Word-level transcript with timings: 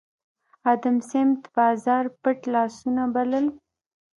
ادم 0.71 0.97
سمېت 1.09 1.41
بازار 1.55 2.03
پټ 2.21 2.39
لاسونه 2.53 3.03
بلل 3.13 3.45